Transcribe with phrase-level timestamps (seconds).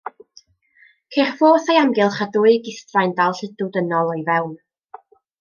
[1.15, 4.59] Ceir ffos o'i amgylch a dwy gistfaen dal lludw dynol o'i fewn.